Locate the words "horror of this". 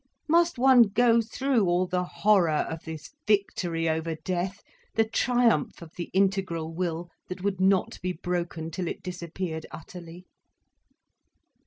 2.03-3.11